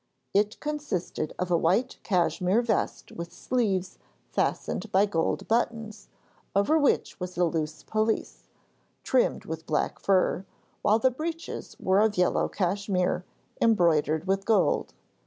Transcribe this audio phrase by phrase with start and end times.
[0.33, 3.99] It consisted of a white cashmere vest with sleeves
[4.31, 6.07] fastened by gold buttons,
[6.55, 8.47] over which was a loose pelisse,
[9.03, 10.43] trimmed with black fur,
[10.81, 13.25] while the breeches were of yellow cashmere
[13.61, 14.95] embroidered with gold.